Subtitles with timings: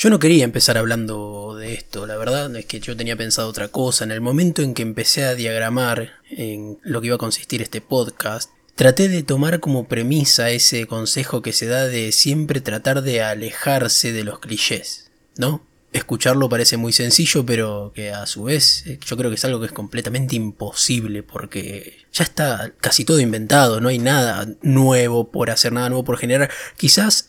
[0.00, 3.68] Yo no quería empezar hablando de esto, la verdad es que yo tenía pensado otra
[3.68, 4.02] cosa.
[4.02, 7.82] En el momento en que empecé a diagramar en lo que iba a consistir este
[7.82, 13.20] podcast, traté de tomar como premisa ese consejo que se da de siempre tratar de
[13.20, 15.66] alejarse de los clichés, ¿no?
[15.92, 19.60] Escucharlo parece muy sencillo, pero que a su vez eh, yo creo que es algo
[19.60, 25.50] que es completamente imposible porque ya está casi todo inventado, no hay nada nuevo por
[25.50, 26.48] hacer, nada nuevo por generar.
[26.78, 27.26] Quizás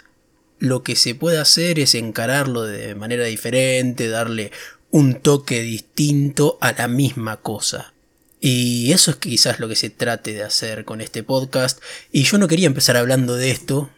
[0.62, 4.52] lo que se puede hacer es encararlo de manera diferente, darle
[4.92, 7.96] un toque distinto a la misma cosa.
[8.40, 11.82] Y eso es quizás lo que se trate de hacer con este podcast.
[12.12, 13.90] Y yo no quería empezar hablando de esto.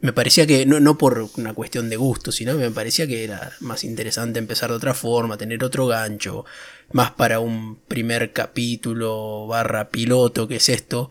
[0.00, 3.52] Me parecía que, no, no por una cuestión de gusto, sino me parecía que era
[3.60, 6.46] más interesante empezar de otra forma, tener otro gancho,
[6.90, 11.10] más para un primer capítulo barra piloto que es esto.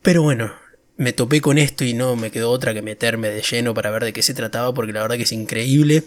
[0.00, 0.54] Pero bueno,
[1.02, 4.04] me topé con esto y no me quedó otra que meterme de lleno para ver
[4.04, 6.04] de qué se trataba, porque la verdad que es increíble.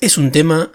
[0.00, 0.72] Es un tema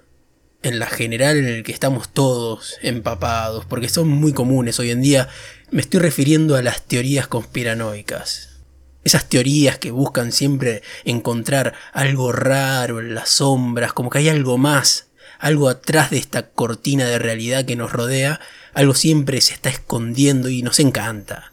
[0.63, 5.01] en la general en el que estamos todos empapados, porque son muy comunes hoy en
[5.01, 5.27] día.
[5.71, 8.61] Me estoy refiriendo a las teorías conspiranoicas.
[9.03, 14.57] Esas teorías que buscan siempre encontrar algo raro en las sombras, como que hay algo
[14.57, 18.39] más, algo atrás de esta cortina de realidad que nos rodea,
[18.73, 21.51] algo siempre se está escondiendo y nos encanta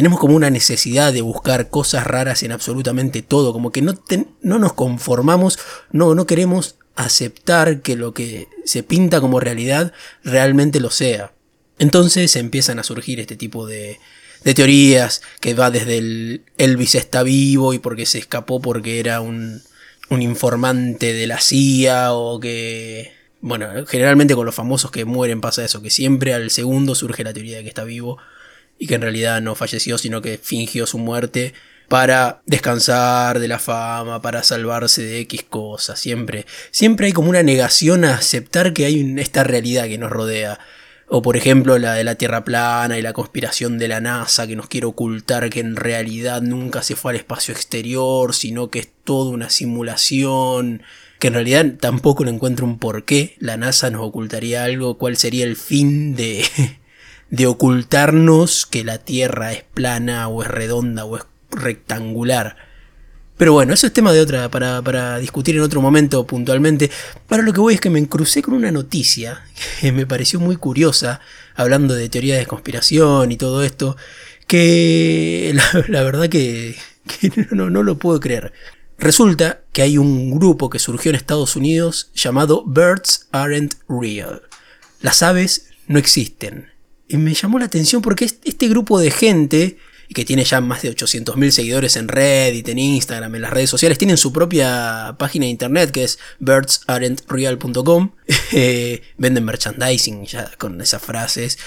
[0.00, 4.02] tenemos como una necesidad de buscar cosas raras en absolutamente todo, como que no,
[4.40, 5.58] no nos conformamos,
[5.92, 9.92] no, no queremos aceptar que lo que se pinta como realidad
[10.24, 11.34] realmente lo sea.
[11.78, 14.00] Entonces empiezan a surgir este tipo de,
[14.42, 19.20] de teorías que va desde el Elvis está vivo y porque se escapó porque era
[19.20, 19.60] un,
[20.08, 23.12] un informante de la CIA o que...
[23.42, 27.34] Bueno, generalmente con los famosos que mueren pasa eso, que siempre al segundo surge la
[27.34, 28.16] teoría de que está vivo
[28.80, 31.52] y que en realidad no falleció, sino que fingió su muerte
[31.86, 36.00] para descansar de la fama, para salvarse de X cosas.
[36.00, 40.58] Siempre, siempre hay como una negación a aceptar que hay esta realidad que nos rodea.
[41.08, 44.56] O por ejemplo la de la Tierra plana y la conspiración de la NASA que
[44.56, 48.88] nos quiere ocultar que en realidad nunca se fue al espacio exterior, sino que es
[49.04, 50.82] toda una simulación,
[51.18, 53.34] que en realidad tampoco le encuentro un porqué.
[53.40, 56.44] La NASA nos ocultaría algo, cuál sería el fin de,
[57.30, 62.56] de ocultarnos que la Tierra es plana o es redonda o es rectangular.
[63.36, 66.90] Pero bueno, eso es tema de otra, para, para, discutir en otro momento puntualmente.
[67.26, 69.42] Para lo que voy es que me crucé con una noticia
[69.80, 71.20] que me pareció muy curiosa,
[71.54, 73.96] hablando de teoría de conspiración y todo esto,
[74.46, 75.54] que
[75.88, 76.76] la, verdad que,
[77.50, 78.52] no, no lo puedo creer.
[78.98, 84.42] Resulta que hay un grupo que surgió en Estados Unidos llamado Birds Aren't Real.
[85.00, 86.70] Las aves no existen.
[87.10, 89.78] Y me llamó la atención porque este grupo de gente,
[90.14, 93.98] que tiene ya más de 800.000 seguidores en Reddit, en Instagram, en las redes sociales,
[93.98, 98.12] tienen su propia página de internet que es birdsaren'treal.com.
[98.52, 101.58] Eh, venden merchandising ya con esas frases.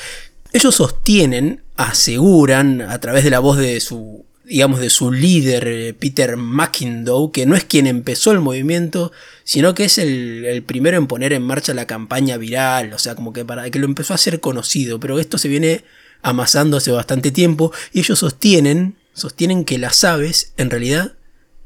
[0.54, 5.94] Ellos sostienen, aseguran a través de la voz de su digamos, de su líder, eh,
[5.94, 9.12] Peter McIndoe, que no es quien empezó el movimiento,
[9.44, 13.32] sino que es el, primero en poner en marcha la campaña viral, o sea, como
[13.32, 15.84] que para que lo empezó a ser conocido, pero esto se viene
[16.22, 21.14] amasando hace bastante tiempo y ellos sostienen, sostienen que las aves en realidad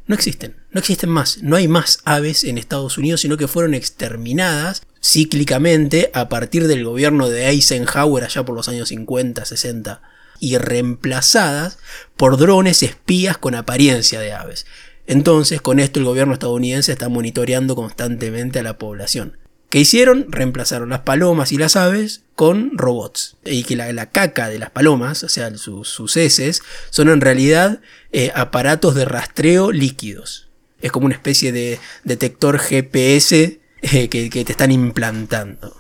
[0.05, 3.73] no existen, no existen más, no hay más aves en Estados Unidos, sino que fueron
[3.73, 10.01] exterminadas cíclicamente a partir del gobierno de Eisenhower allá por los años 50, 60
[10.39, 11.77] y reemplazadas
[12.15, 14.65] por drones espías con apariencia de aves.
[15.07, 19.37] Entonces, con esto el gobierno estadounidense está monitoreando constantemente a la población.
[19.69, 20.27] ¿Qué hicieron?
[20.29, 23.37] Reemplazaron las palomas y las aves con robots.
[23.45, 27.81] Y que la, caca de las palomas, o sea, sus, heces, son en realidad
[28.11, 30.49] eh, aparatos de rastreo líquidos.
[30.81, 35.75] Es como una especie de detector GPS eh, que, que te están implantando.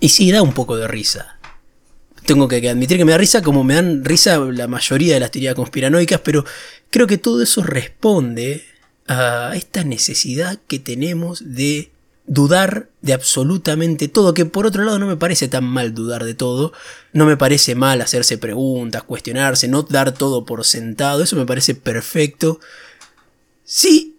[0.00, 1.39] Y sí, da un poco de risa
[2.30, 5.32] tengo que admitir que me da risa, como me dan risa la mayoría de las
[5.32, 6.44] teorías conspiranoicas, pero
[6.88, 8.64] creo que todo eso responde
[9.08, 11.90] a esta necesidad que tenemos de
[12.28, 16.34] dudar de absolutamente todo, que por otro lado no me parece tan mal dudar de
[16.34, 16.72] todo,
[17.12, 21.74] no me parece mal hacerse preguntas, cuestionarse, no dar todo por sentado, eso me parece
[21.74, 22.60] perfecto.
[23.64, 24.09] Sí,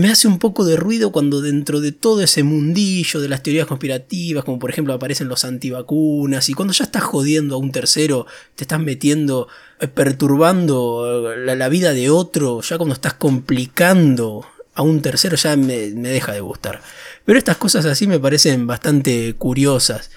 [0.00, 3.66] me hace un poco de ruido cuando dentro de todo ese mundillo de las teorías
[3.66, 8.26] conspirativas, como por ejemplo aparecen los antivacunas, y cuando ya estás jodiendo a un tercero,
[8.56, 9.48] te estás metiendo,
[9.78, 15.54] eh, perturbando eh, la, vida de otro, ya cuando estás complicando a un tercero, ya
[15.56, 16.80] me, deja de gustar.
[17.24, 20.10] Pero estas cosas así me parecen bastante curiosas.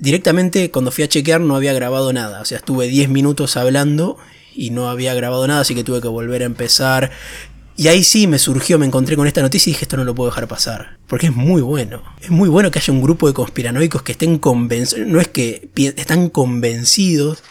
[0.01, 2.42] directamente cuando fui a chequear no había grabado nada.
[2.42, 4.18] O sea, estuve 10 minutos hablando
[4.53, 7.12] y no había grabado nada, así que tuve que volver a empezar.
[7.77, 10.13] Y ahí sí me surgió, me encontré con esta noticia y dije esto no lo
[10.13, 10.98] puedo dejar pasar.
[11.07, 12.03] Porque es muy bueno.
[12.19, 15.69] Es muy bueno que haya un grupo de conspiranoicos que estén convencidos, no es que
[15.75, 17.44] están convencidos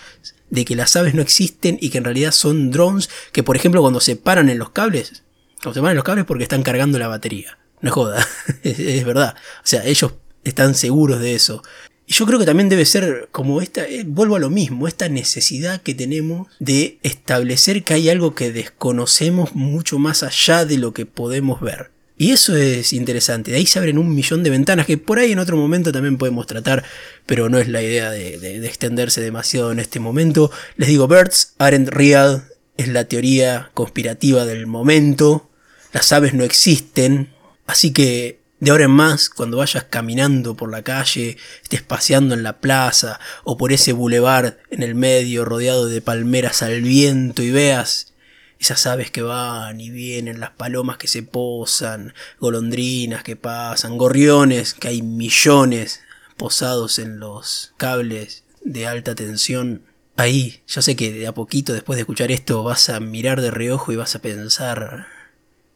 [0.50, 3.80] de que las aves no existen y que en realidad son drones que por ejemplo
[3.80, 5.22] cuando se paran en los cables,
[5.62, 7.58] cuando se paran en los cables porque están cargando la batería.
[7.80, 8.26] No es joda,
[8.64, 9.36] es verdad.
[9.58, 10.14] O sea, ellos
[10.44, 11.62] están seguros de eso.
[12.10, 15.08] Y yo creo que también debe ser como esta, eh, vuelvo a lo mismo, esta
[15.08, 20.92] necesidad que tenemos de establecer que hay algo que desconocemos mucho más allá de lo
[20.92, 21.92] que podemos ver.
[22.18, 25.30] Y eso es interesante, de ahí se abren un millón de ventanas que por ahí
[25.30, 26.82] en otro momento también podemos tratar,
[27.26, 30.50] pero no es la idea de, de extenderse demasiado en este momento.
[30.76, 32.42] Les digo, Birds aren't real,
[32.76, 35.48] es la teoría conspirativa del momento,
[35.92, 37.32] las aves no existen,
[37.66, 42.42] así que de ahora en más, cuando vayas caminando por la calle, estés paseando en
[42.42, 47.50] la plaza o por ese bulevar en el medio rodeado de palmeras al viento y
[47.50, 48.12] veas
[48.58, 54.74] esas aves que van y vienen, las palomas que se posan, golondrinas que pasan, gorriones,
[54.74, 56.02] que hay millones
[56.36, 59.84] posados en los cables de alta tensión.
[60.16, 63.50] Ahí, yo sé que de a poquito después de escuchar esto vas a mirar de
[63.50, 65.06] reojo y vas a pensar,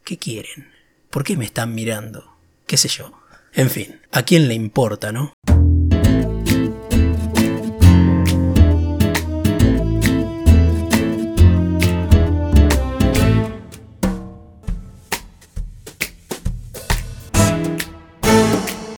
[0.03, 0.69] ¿qué quieren?
[1.09, 2.34] ¿Por qué me están mirando?
[2.67, 3.11] Qué sé yo.
[3.53, 5.33] En fin, ¿a quién le importa, no?